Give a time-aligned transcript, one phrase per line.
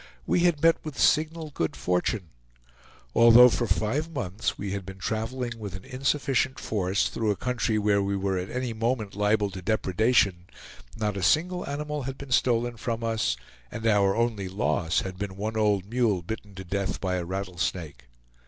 [0.25, 2.31] We had met with signal good fortune.
[3.13, 7.77] Although for five months we had been traveling with an insufficient force through a country
[7.77, 10.47] where we were at any moment liable to depredation,
[10.97, 13.37] not a single animal had been stolen from us,
[13.69, 18.05] and our only loss had been one old mule bitten to death by a rattlesnake.